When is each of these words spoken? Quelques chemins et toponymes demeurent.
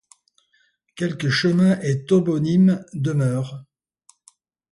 Quelques 0.95 1.29
chemins 1.29 1.79
et 1.81 2.05
toponymes 2.05 2.83
demeurent. 2.95 3.63